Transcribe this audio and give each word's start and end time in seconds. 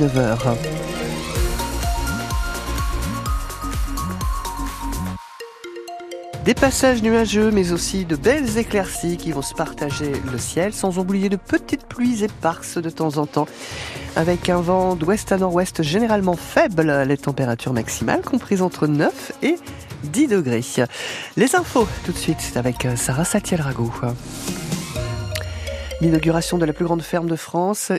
9h. 0.00 0.56
Des 6.42 6.54
passages 6.54 7.02
nuageux, 7.02 7.50
mais 7.50 7.72
aussi 7.72 8.06
de 8.06 8.16
belles 8.16 8.56
éclaircies 8.56 9.18
qui 9.18 9.32
vont 9.32 9.42
se 9.42 9.52
partager 9.52 10.12
le 10.32 10.38
ciel, 10.38 10.72
sans 10.72 10.98
oublier 10.98 11.28
de 11.28 11.36
petites 11.36 11.84
pluies 11.84 12.24
éparses 12.24 12.78
de 12.78 12.88
temps 12.88 13.18
en 13.18 13.26
temps. 13.26 13.46
Avec 14.16 14.48
un 14.48 14.62
vent 14.62 14.94
d'ouest 14.96 15.32
à 15.32 15.36
nord-ouest 15.36 15.82
généralement 15.82 16.36
faible, 16.36 16.90
les 17.06 17.18
températures 17.18 17.74
maximales 17.74 18.22
comprises 18.22 18.62
entre 18.62 18.86
9 18.86 19.32
et 19.42 19.56
10 20.04 20.28
degrés. 20.28 20.64
Les 21.36 21.54
infos, 21.54 21.86
tout 22.06 22.12
de 22.12 22.16
suite, 22.16 22.52
avec 22.54 22.88
Sarah 22.96 23.26
Satiel-Rago. 23.26 23.92
L'inauguration 26.00 26.56
de 26.56 26.64
la 26.64 26.72
plus 26.72 26.86
grande 26.86 27.02
ferme 27.02 27.28
de 27.28 27.36
France 27.36 27.92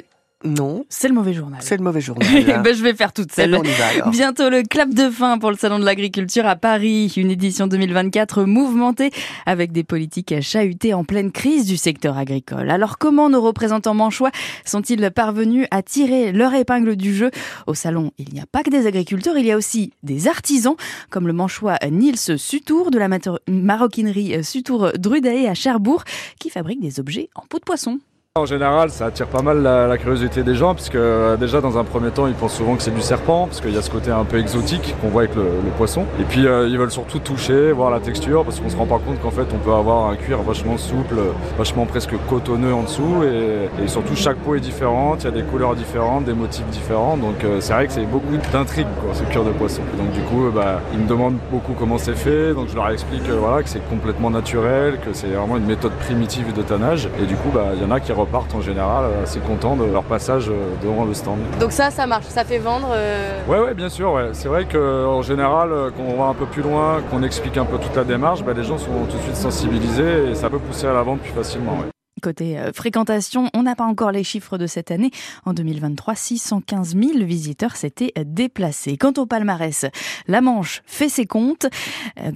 non. 0.44 0.86
C'est 0.90 1.08
le 1.08 1.14
mauvais 1.14 1.34
journal. 1.34 1.60
C'est 1.62 1.78
le 1.78 1.84
mauvais 1.84 2.02
journal. 2.02 2.28
ben, 2.64 2.76
je 2.76 2.84
vais 2.84 2.94
faire 2.94 3.14
toute 3.14 3.32
seule. 3.32 3.60
Bientôt 4.08 4.50
le 4.50 4.64
clap 4.64 4.90
de 4.94 5.10
fin 5.10 5.38
pour 5.38 5.52
le 5.52 5.58
Salon 5.58 5.80
de 5.80 5.86
l'Agriculture 5.86 6.46
à 6.46 6.56
Paris. 6.56 7.14
Une 7.16 7.32
édition 7.32 7.68
2024 7.68 8.44
mouvementée 8.44 9.12
avec 9.46 9.72
des 9.72 9.84
politiques 9.84 10.42
chahutées 10.42 10.94
en 10.94 11.04
pleine 11.04 11.32
crise 11.32 11.66
du 11.66 11.78
secteur 11.78 12.18
agricole. 12.18 12.70
Alors 12.70 12.98
comment 12.98 13.30
nos 13.30 13.42
représentants 13.42 13.94
manchois 13.94 14.32
sont-ils 14.66 15.12
parvenus 15.12 15.68
à 15.72 15.84
tirer 15.84 16.32
leur 16.32 16.54
épingle 16.54 16.96
du 16.96 17.14
jeu? 17.14 17.32
Au 17.68 17.74
Salon, 17.74 18.12
il 18.18 18.34
n'y 18.34 18.40
a 18.40 18.46
pas 18.46 18.64
que 18.64 18.70
des 18.70 18.88
agriculteurs, 18.88 19.38
il 19.38 19.46
y 19.46 19.52
a 19.52 19.58
aussi 19.58 19.92
des 20.04 20.28
artisans 20.28 20.76
comme 21.10 21.28
le 21.28 21.34
manchois 21.34 21.78
Nils 21.90 22.38
Sutour 22.38 22.92
de 22.92 22.98
la 22.98 23.10
maroquinerie 23.48 24.44
Sutour 24.44 24.94
Drudae 24.98 25.48
à 25.48 25.54
Cherbourg 25.54 26.04
qui 26.40 26.50
fabrique 26.50 26.82
des 26.82 27.00
objets 27.00 27.30
en 27.36 27.44
peau 27.48 27.60
de 27.60 27.64
poisson. 27.64 28.00
En 28.40 28.46
général, 28.46 28.92
ça 28.92 29.08
attire 29.08 29.28
pas 29.28 29.42
mal 29.42 29.62
la, 29.62 29.98
curiosité 29.98 30.42
des 30.44 30.56
gens, 30.56 30.74
puisque 30.74 30.96
euh, 30.96 31.36
déjà 31.36 31.60
dans 31.60 31.78
un 31.78 31.84
premier 31.84 32.12
temps, 32.12 32.28
ils 32.28 32.34
pensent 32.34 32.56
souvent 32.56 32.78
que 32.78 32.82
c'est 32.82 32.96
du 32.96 33.02
serpent, 33.02 33.48
parce 33.48 33.60
qu'il 33.60 33.76
y 33.76 33.78
a 33.78 33.82
ce 33.82 33.90
côté 33.90 34.10
un 34.10 34.24
peu 34.24 34.40
exotique 34.40 34.96
qu'on 35.02 35.10
voit 35.10 35.24
avec 35.24 35.36
le, 35.36 35.44
poisson. 35.76 36.06
Et 36.18 36.24
puis 36.24 36.48
euh, 36.48 36.70
ils 36.70 36.78
veulent 36.78 36.92
surtout 36.92 37.20
toucher, 37.20 37.74
voir 37.74 37.92
la 37.92 38.00
texture, 38.00 38.46
parce 38.46 38.62
qu'on 38.62 38.70
se 38.70 38.78
rend 38.78 38.86
pas 38.86 39.00
compte 39.00 39.20
qu'en 39.22 39.32
fait 39.32 39.48
on 39.54 39.58
peut 39.58 39.74
avoir 39.74 40.10
un 40.10 40.16
cuir 40.16 40.42
vachement 40.44 40.78
souple, 40.78 41.16
vachement 41.58 41.86
presque 41.86 42.14
cotonneux 42.30 42.74
en 42.74 42.84
dessous, 42.84 43.22
et, 43.24 43.88
surtout 43.90 44.16
chaque 44.16 44.38
peau 44.38 44.56
est 44.56 44.62
différente, 44.62 45.24
il 45.24 45.26
y 45.26 45.28
a 45.28 45.32
des 45.32 45.44
couleurs 45.44 45.76
différentes, 45.76 46.24
des 46.24 46.34
motifs 46.34 46.68
différents, 46.68 47.18
donc 47.18 47.44
euh, 47.44 47.58
c'est 47.60 47.74
vrai 47.74 47.88
que 47.88 47.92
c'est 47.92 48.06
beaucoup 48.06 48.38
d'intrigue 48.54 48.88
ce 49.12 49.24
cuir 49.24 49.44
de 49.44 49.52
poisson. 49.52 49.82
Donc 49.98 50.10
du 50.14 50.22
coup, 50.22 50.50
bah, 50.56 50.80
ils 50.94 51.00
me 51.00 51.08
demandent 51.10 51.40
beaucoup 51.52 51.74
comment 51.78 51.98
c'est 51.98 52.16
fait, 52.16 52.54
donc 52.54 52.70
je 52.70 52.76
leur 52.76 52.90
explique 52.92 53.28
voilà, 53.28 53.62
que 53.62 53.68
c'est 53.68 53.86
complètement 53.90 54.30
naturel, 54.30 55.00
que 55.06 55.12
c'est 55.12 55.28
vraiment 55.28 55.58
une 55.58 55.66
méthode 55.66 55.92
primitive 55.94 56.54
de 56.54 56.62
tannage, 56.62 57.10
et 57.22 57.26
du 57.26 57.36
coup, 57.36 57.50
bah, 57.54 57.72
il 57.76 57.82
y 57.82 57.86
en 57.86 57.92
a 57.92 58.00
qui 58.00 58.14
repartent 58.22 58.54
en 58.56 58.62
général 58.62 59.06
euh, 59.06 59.24
assez 59.24 59.40
contents 59.40 59.76
de 59.76 59.86
leur 59.86 60.04
passage 60.04 60.50
euh, 60.50 60.54
devant 60.82 61.06
le 61.06 61.14
stand. 61.14 61.40
Donc 61.60 61.72
ça, 61.72 61.92
ça 61.92 62.08
marche, 62.08 62.26
ça 62.26 62.44
fait 62.44 62.60
vendre 62.60 62.90
euh, 62.92 63.40
Ouais, 63.48 63.60
ouais, 63.60 63.74
bien 63.74 63.90
sûr. 63.90 64.14
Ouais. 64.14 64.30
C'est 64.34 64.48
vrai 64.48 64.66
qu'en 64.66 65.22
général, 65.22 65.70
quand 65.96 66.04
on 66.04 66.18
va 66.18 66.26
un 66.26 66.34
peu 66.34 66.46
plus 66.46 66.62
loin, 66.62 67.02
qu'on 67.10 67.24
explique 67.24 67.58
un 67.58 67.66
peu 67.66 67.78
toute 67.78 67.96
la 67.96 68.04
démarche, 68.04 68.44
bah, 68.44 68.54
les 68.56 68.64
gens 68.64 68.78
sont 68.78 68.92
tout 69.10 69.18
de 69.18 69.22
suite 69.24 69.36
sensibilisés 69.36 70.32
et 70.32 70.36
ça 70.36 70.50
peut 70.50 70.60
pousser 70.60 70.88
à 70.88 70.94
la 70.94 71.04
vente 71.04 71.20
plus 71.20 71.32
facilement. 71.32 71.78
Côté 72.22 72.60
euh, 72.60 72.72
fréquentation, 72.72 73.50
on 73.56 73.64
n'a 73.64 73.76
pas 73.76 73.86
encore 73.86 74.12
les 74.12 74.24
chiffres 74.24 74.60
de 74.60 74.68
cette 74.68 74.92
année. 74.92 75.10
En 75.44 75.54
2023, 75.54 76.14
615 76.14 76.96
000 76.96 77.26
visiteurs 77.26 77.76
s'étaient 77.76 78.14
déplacés. 78.24 78.96
Quant 78.96 79.14
au 79.18 79.26
palmarès, 79.26 79.88
la 80.28 80.42
Manche 80.42 80.84
fait 80.86 81.10
ses 81.10 81.26
comptes. 81.26 81.66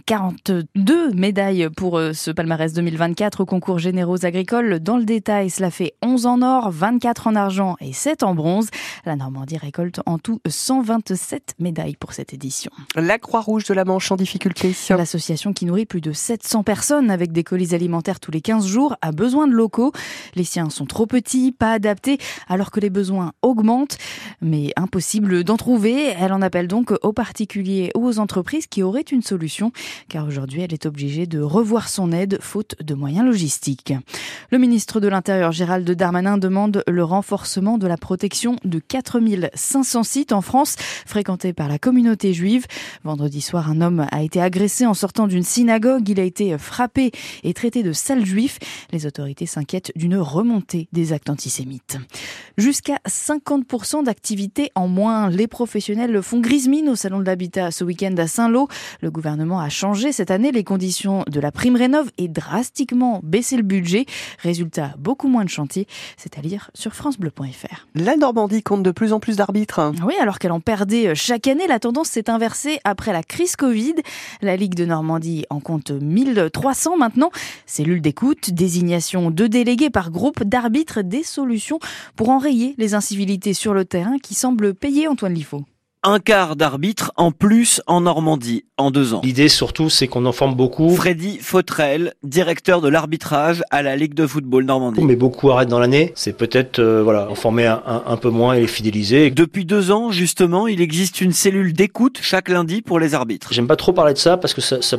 42 0.07 0.63
euh, 0.89 1.11
médailles 1.13 1.69
pour 1.69 1.99
euh, 1.99 2.13
ce 2.13 2.31
palmarès 2.31 2.73
2024 2.73 3.41
au 3.41 3.45
concours 3.45 3.77
généraux 3.77 4.25
agricoles. 4.25 4.79
Dans 4.79 4.97
le 4.97 5.05
détail, 5.05 5.51
cela 5.51 5.69
fait 5.69 5.93
11 6.01 6.25
en 6.25 6.41
or, 6.41 6.71
24 6.71 7.27
en 7.27 7.35
argent 7.35 7.75
et 7.79 7.93
7 7.93 8.23
en 8.23 8.33
bronze. 8.33 8.69
La 9.05 9.15
Normandie 9.15 9.57
récolte 9.57 10.01
en 10.07 10.17
tout 10.17 10.41
127 10.47 11.55
médailles 11.59 11.95
pour 11.95 12.13
cette 12.13 12.33
édition. 12.33 12.71
La 12.95 13.19
Croix-Rouge 13.19 13.65
de 13.65 13.75
la 13.75 13.85
Manche 13.85 14.11
en 14.11 14.15
difficulté. 14.15 14.73
L'association 14.89 15.53
qui 15.53 15.65
nourrit 15.65 15.85
plus 15.85 16.01
de 16.01 16.11
700 16.11 16.63
personnes 16.63 17.11
avec 17.11 17.31
des 17.31 17.43
colis 17.43 17.75
alimentaires 17.75 18.19
tous 18.19 18.31
les 18.31 18.41
15 18.41 18.65
jours 18.65 18.95
a 19.01 19.11
besoin 19.11 19.47
de 19.47 19.53
locaux 19.53 19.74
les 20.35 20.43
siens 20.43 20.69
sont 20.69 20.85
trop 20.85 21.05
petits, 21.05 21.51
pas 21.51 21.73
adaptés, 21.73 22.17
alors 22.47 22.71
que 22.71 22.79
les 22.79 22.89
besoins 22.89 23.33
augmentent, 23.41 23.97
mais 24.41 24.71
impossible 24.75 25.43
d'en 25.43 25.57
trouver. 25.57 26.13
Elle 26.19 26.33
en 26.33 26.41
appelle 26.41 26.67
donc 26.67 26.93
aux 27.01 27.13
particuliers 27.13 27.91
ou 27.95 28.07
aux 28.07 28.19
entreprises 28.19 28.67
qui 28.67 28.83
auraient 28.83 29.01
une 29.01 29.21
solution, 29.21 29.71
car 30.09 30.27
aujourd'hui 30.27 30.61
elle 30.61 30.73
est 30.73 30.85
obligée 30.85 31.27
de 31.27 31.39
revoir 31.39 31.89
son 31.89 32.11
aide 32.11 32.39
faute 32.41 32.75
de 32.81 32.93
moyens 32.93 33.25
logistiques. 33.25 33.93
Le 34.51 34.57
ministre 34.57 34.99
de 34.99 35.07
l'Intérieur 35.07 35.51
Gérald 35.51 35.89
Darmanin 35.89 36.37
demande 36.37 36.83
le 36.87 37.03
renforcement 37.03 37.77
de 37.77 37.87
la 37.87 37.97
protection 37.97 38.57
de 38.63 38.79
4500 38.79 40.03
sites 40.03 40.31
en 40.31 40.41
France 40.41 40.75
fréquentés 41.05 41.53
par 41.53 41.67
la 41.67 41.79
communauté 41.79 42.33
juive. 42.33 42.65
Vendredi 43.03 43.41
soir, 43.41 43.69
un 43.69 43.81
homme 43.81 44.07
a 44.11 44.23
été 44.23 44.41
agressé 44.41 44.85
en 44.85 44.93
sortant 44.93 45.27
d'une 45.27 45.43
synagogue. 45.43 46.07
Il 46.09 46.19
a 46.19 46.23
été 46.23 46.57
frappé 46.57 47.11
et 47.43 47.53
traité 47.53 47.83
de 47.83 47.93
sale 47.93 48.25
juif. 48.25 48.59
Les 48.91 49.05
autorités 49.05 49.45
d'une 49.95 50.17
remontée 50.17 50.87
des 50.93 51.13
actes 51.13 51.29
antisémites. 51.29 51.97
Jusqu'à 52.57 52.99
50% 53.05 54.05
d'activité 54.05 54.71
en 54.75 54.87
moins. 54.87 55.29
Les 55.29 55.47
professionnels 55.47 56.21
font 56.21 56.39
grise 56.39 56.69
mine 56.69 56.87
au 56.87 56.95
Salon 56.95 57.19
de 57.19 57.25
l'Habitat 57.25 57.71
ce 57.71 57.83
week-end 57.83 58.15
à 58.17 58.27
Saint-Lô. 58.27 58.69
Le 59.01 59.11
gouvernement 59.11 59.59
a 59.59 59.67
changé 59.67 60.13
cette 60.13 60.31
année 60.31 60.53
les 60.53 60.63
conditions 60.63 61.23
de 61.27 61.39
la 61.41 61.51
prime 61.51 61.75
rénov 61.75 62.09
et 62.17 62.29
drastiquement 62.29 63.19
baissé 63.23 63.57
le 63.57 63.63
budget. 63.63 64.05
Résultat, 64.39 64.93
beaucoup 64.97 65.27
moins 65.27 65.43
de 65.43 65.49
chantiers. 65.49 65.85
C'est 66.15 66.37
à 66.37 66.41
lire 66.41 66.71
sur 66.73 66.93
francebleu.fr. 66.93 67.87
La 67.93 68.15
Normandie 68.15 68.63
compte 68.63 68.83
de 68.83 68.91
plus 68.91 69.11
en 69.11 69.19
plus 69.19 69.35
d'arbitres. 69.35 69.91
Oui, 70.05 70.13
alors 70.21 70.39
qu'elle 70.39 70.53
en 70.53 70.61
perdait 70.61 71.13
chaque 71.13 71.47
année, 71.47 71.67
la 71.67 71.79
tendance 71.79 72.07
s'est 72.07 72.29
inversée 72.29 72.79
après 72.85 73.11
la 73.11 73.23
crise 73.23 73.57
Covid. 73.57 73.95
La 74.41 74.55
Ligue 74.55 74.75
de 74.75 74.85
Normandie 74.85 75.45
en 75.49 75.59
compte 75.59 75.91
1300 75.91 76.97
maintenant. 76.97 77.31
Cellule 77.65 78.01
d'écoute, 78.01 78.51
désignation 78.51 79.29
de 79.29 79.47
délégués 79.47 79.89
par 79.89 80.09
groupe 80.09 80.43
d'arbitres 80.43 81.01
des 81.01 81.23
solutions 81.23 81.79
pour 82.15 82.29
les 82.77 82.93
incivilités 82.93 83.53
sur 83.53 83.73
le 83.73 83.85
terrain 83.85 84.17
qui 84.19 84.35
semblent 84.35 84.73
payer 84.73 85.07
Antoine 85.07 85.33
Liffaut 85.33 85.65
un 86.05 86.19
quart 86.19 86.55
d'arbitre 86.55 87.11
en 87.17 87.31
plus 87.31 87.81
en 87.87 88.01
Normandie 88.01 88.63
en 88.77 88.91
deux 88.91 89.13
ans. 89.13 89.21
L'idée 89.23 89.49
surtout, 89.49 89.89
c'est 89.89 90.07
qu'on 90.07 90.25
en 90.25 90.31
forme 90.31 90.53
beaucoup. 90.53 90.95
Freddy 90.95 91.39
Fautrel, 91.39 92.13
directeur 92.23 92.81
de 92.81 92.89
l'arbitrage 92.89 93.63
à 93.71 93.81
la 93.81 93.95
Ligue 93.95 94.13
de 94.13 94.27
football 94.27 94.65
Normandie. 94.65 95.03
Mais 95.03 95.15
beaucoup 95.15 95.49
arrêtent 95.49 95.69
dans 95.69 95.79
l'année. 95.79 96.11
C'est 96.15 96.37
peut-être 96.37 96.79
euh, 96.79 97.01
voilà, 97.01 97.29
en 97.29 97.35
former 97.35 97.65
un, 97.65 98.03
un, 98.05 98.17
peu 98.17 98.29
moins 98.29 98.53
et 98.53 98.61
les 98.61 98.67
fidéliser. 98.67 99.31
Depuis 99.31 99.65
deux 99.65 99.91
ans, 99.91 100.11
justement, 100.11 100.67
il 100.67 100.81
existe 100.81 101.21
une 101.21 101.31
cellule 101.31 101.73
d'écoute 101.73 102.19
chaque 102.21 102.49
lundi 102.49 102.81
pour 102.81 102.99
les 102.99 103.15
arbitres. 103.15 103.49
J'aime 103.51 103.67
pas 103.67 103.75
trop 103.75 103.93
parler 103.93 104.13
de 104.13 104.19
ça 104.19 104.37
parce 104.37 104.53
que 104.53 104.61
ça, 104.61 104.81
ça 104.81 104.97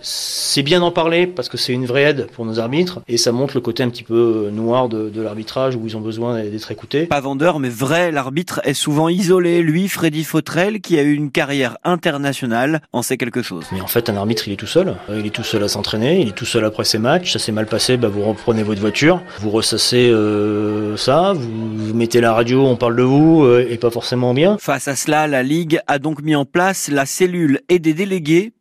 c'est 0.00 0.62
bien 0.62 0.80
d'en 0.80 0.92
parler 0.92 1.26
parce 1.26 1.48
que 1.48 1.56
c'est 1.56 1.72
une 1.72 1.86
vraie 1.86 2.04
aide 2.04 2.28
pour 2.32 2.46
nos 2.46 2.58
arbitres 2.58 3.00
et 3.08 3.16
ça 3.16 3.32
montre 3.32 3.54
le 3.54 3.60
côté 3.60 3.82
un 3.82 3.90
petit 3.90 4.04
peu 4.04 4.48
noir 4.52 4.88
de, 4.88 5.10
de 5.10 5.20
l'arbitrage 5.20 5.76
où 5.76 5.86
ils 5.86 5.96
ont 5.96 6.00
besoin 6.00 6.42
d'être 6.42 6.70
écoutés. 6.70 7.06
Pas 7.06 7.20
vendeur, 7.20 7.58
mais 7.58 7.68
vrai. 7.68 8.12
L'arbitre 8.12 8.60
est 8.64 8.74
souvent 8.74 9.08
isolé. 9.08 9.60
Lui, 9.62 9.88
Freddy 9.88 10.21
Fautrel, 10.24 10.80
qui 10.80 10.98
a 10.98 11.02
eu 11.02 11.14
une 11.14 11.30
carrière 11.30 11.78
internationale, 11.84 12.80
en 12.92 13.02
sait 13.02 13.16
quelque 13.16 13.42
chose. 13.42 13.66
Mais 13.72 13.80
en 13.80 13.86
fait, 13.86 14.08
un 14.10 14.16
arbitre, 14.16 14.46
il 14.46 14.52
est 14.52 14.56
tout 14.56 14.66
seul. 14.66 14.96
Euh, 15.08 15.20
il 15.20 15.26
est 15.26 15.30
tout 15.30 15.44
seul 15.44 15.62
à 15.62 15.68
s'entraîner, 15.68 16.20
il 16.20 16.28
est 16.28 16.32
tout 16.32 16.44
seul 16.44 16.64
après 16.64 16.84
ses 16.84 16.98
matchs. 16.98 17.32
Ça 17.32 17.38
s'est 17.38 17.52
mal 17.52 17.66
passé, 17.66 17.96
bah, 17.96 18.08
vous 18.08 18.22
reprenez 18.22 18.62
votre 18.62 18.80
voiture, 18.80 19.22
vous 19.40 19.50
ressassez 19.50 20.10
euh, 20.10 20.96
ça, 20.96 21.32
vous, 21.34 21.94
mettez 21.94 22.20
la 22.20 22.32
radio, 22.32 22.66
on 22.66 22.76
parle 22.76 22.96
de 22.96 23.02
vous, 23.02 23.44
euh, 23.44 23.66
et 23.68 23.78
pas 23.78 23.90
forcément 23.90 24.34
bien. 24.34 24.56
Face 24.58 24.88
à 24.88 24.96
cela, 24.96 25.26
la 25.26 25.42
Ligue 25.42 25.80
a 25.86 25.98
donc 25.98 26.22
mis 26.22 26.34
en 26.34 26.44
place 26.44 26.88
la 26.88 27.06
cellule 27.06 27.60
et 27.68 27.78
des 27.78 27.94
délégués 27.94 28.52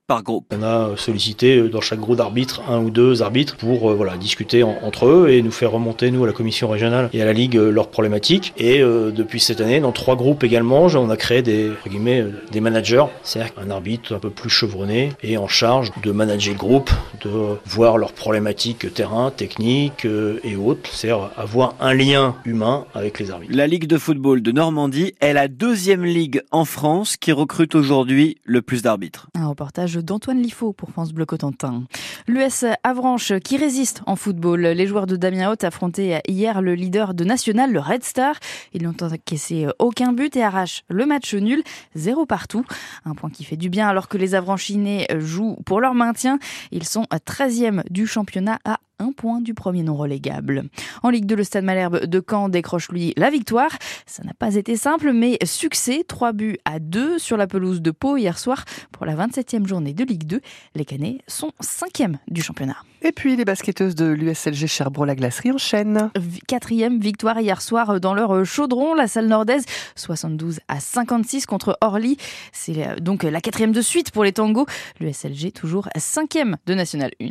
on 0.52 0.64
a 0.64 0.98
sollicité 0.98 1.58
euh, 1.58 1.70
dans 1.70 1.82
chaque 1.82 2.00
groupe 2.00 2.18
d'arbitres 2.18 2.62
un 2.68 2.80
ou 2.80 2.90
deux 2.90 3.22
arbitres 3.22 3.56
pour 3.56 3.90
euh, 3.90 3.96
voilà 3.96 4.18
discuter 4.18 4.64
entre 4.64 5.06
eux 5.06 5.30
et 5.30 5.42
nous 5.42 5.52
faire 5.52 5.72
remonter 5.72 6.12
nous 6.12 6.24
à 6.24 6.28
la 6.28 6.34
commission 6.34 6.68
régionale 6.68 7.10
et 7.14 7.22
à 7.22 7.26
la 7.26 7.34
ligue 7.34 7.58
euh, 7.58 7.72
leurs 7.72 7.90
problématiques. 7.90 8.54
Et 8.58 8.80
depuis 8.82 9.40
cette 9.40 9.62
année, 9.62 9.80
dans 9.80 9.92
trois 9.92 10.16
groupes 10.16 10.44
également, 10.44 10.86
on 10.86 11.10
a 11.10 11.18
créé 11.18 11.42
des 11.42 11.72
guillemets 11.88 12.26
des 12.52 12.60
managers, 12.60 13.06
c'est-à-dire 13.24 13.54
un 13.58 13.70
arbitre 13.70 14.16
un 14.16 14.20
peu 14.20 14.30
plus 14.30 14.50
chevronné 14.50 15.10
et 15.24 15.38
en 15.38 15.48
charge 15.48 15.92
de 16.04 16.12
manager 16.12 16.54
le 16.54 16.60
groupe, 16.60 16.90
de 17.24 17.30
voir 17.66 17.98
leurs 17.98 18.14
problématiques 18.14 18.94
terrain, 18.94 19.32
technique 19.32 20.06
et 20.06 20.56
autres, 20.56 20.90
c'est-à-dire 20.92 21.30
avoir 21.38 21.76
un 21.80 21.94
lien 21.94 22.36
humain 22.46 22.86
avec 22.94 23.20
les 23.20 23.32
arbitres. 23.32 23.54
La 23.56 23.68
Ligue 23.68 23.88
de 23.88 23.98
football 23.98 24.42
de 24.42 24.52
Normandie 24.52 25.14
est 25.22 25.34
la 25.34 25.48
deuxième 25.48 26.04
ligue 26.04 26.42
en 26.52 26.66
France 26.66 27.18
qui 27.18 27.32
recrute 27.32 27.76
aujourd'hui 27.76 28.38
le 28.44 28.62
plus 28.62 28.82
d'arbitres. 28.82 29.28
Un 29.36 29.48
reportage 29.48 29.96
d'Antoine 30.02 30.42
Liffaut 30.42 30.74
pour 30.74 30.90
France 30.90 31.14
Bleu 31.14 31.26
Cotentin. 31.26 31.84
L'US 32.28 32.66
Avranches 32.84 33.34
qui 33.40 33.58
résiste 33.58 34.02
en 34.06 34.16
football. 34.16 34.62
Les 34.62 34.86
joueurs 34.86 35.08
de 35.08 35.16
Damien 35.16 35.52
Haute 35.52 35.64
affrontaient 35.64 36.22
hier 36.28 36.62
le 36.62 36.76
leader 36.76 37.14
de 37.14 37.24
National, 37.24 37.72
le 37.72 37.80
Red 37.80 38.04
Star. 38.04 38.36
Ils 38.74 38.84
n'ont 38.84 38.96
encaissé 39.02 39.68
aucun 39.80 40.14
but 40.14 40.36
et 40.36 40.44
arrachent 40.44 40.84
le 40.90 41.06
match 41.06 41.34
nul, 41.34 41.64
zéro 41.96 42.26
partout. 42.26 42.66
Un 43.06 43.16
point 43.16 43.30
qui 43.30 43.44
fait 43.44 43.58
du 43.58 43.70
bien 43.70 43.88
alors 43.88 44.08
que 44.08 44.18
les 44.18 44.36
Avranchinés 44.36 45.08
jouent 45.18 45.58
pour 45.66 45.80
leur 45.80 45.94
maintien. 45.94 46.40
Ils 46.72 46.86
sont 46.86 47.06
13e 47.26 47.84
du 47.90 48.08
championnat 48.08 48.60
à 48.66 48.80
un 49.02 49.12
point 49.12 49.42
du 49.42 49.54
premier 49.54 49.84
non 49.84 49.96
relégable. 49.96 50.64
En 51.04 51.10
Ligue 51.10 51.26
2, 51.26 51.36
le 51.36 51.44
Stade 51.44 51.64
Malherbe 51.64 52.06
de 52.06 52.24
Caen 52.28 52.50
décroche 52.50 52.90
lui 52.90 53.14
la 53.18 53.30
victoire. 53.30 53.72
Ça 54.06 54.24
n'a 54.24 54.34
pas 54.34 54.56
été 54.56 54.76
simple, 54.76 55.12
mais 55.12 55.38
succès, 55.44 56.04
3 56.08 56.34
buts 56.34 56.58
à 56.66 56.80
2 56.80 57.20
sur 57.20 57.38
la 57.38 57.48
pelouse 57.48 57.82
de 57.82 57.92
Pau 57.92 58.18
hier 58.18 58.38
soir 58.38 58.64
pour 58.92 59.06
la 59.06 59.16
27e 59.16 59.68
journée 59.68 59.94
de 59.94 60.04
Ligue 60.04 60.26
2. 60.26 60.42
Les 60.76 60.86
Canets 60.86 61.22
sont 61.28 61.52
5e 61.62 62.16
du 62.28 62.42
championnat. 62.42 62.78
Et 63.04 63.12
puis 63.12 63.36
les 63.36 63.46
basketteuses 63.46 63.96
de 63.96 64.06
l'USLG 64.06 64.68
Cherbourg-la-Glacerie 64.68 65.52
enchaînent. 65.52 66.12
Quatrième 66.48 67.00
victoire 67.00 67.40
hier 67.40 67.62
soir 67.62 68.00
dans 68.00 68.14
leur 68.14 68.46
chaudron, 68.46 68.94
la 68.94 69.08
salle 69.08 69.28
nordaise, 69.28 69.66
72 69.96 70.60
à 70.68 70.80
56 70.80 71.48
contre 71.48 71.78
Orly. 71.82 72.18
C'est 72.52 73.02
donc 73.02 73.24
la 73.24 73.42
quatrième 73.42 73.72
de 73.72 73.82
suite 73.82 74.12
pour 74.12 74.24
les 74.24 74.34
tangos. 74.34 74.68
L'USLG 75.00 75.52
toujours 75.52 75.90
cinquième 75.98 76.58
de 76.68 76.76
National 76.76 77.12
1. 77.20 77.28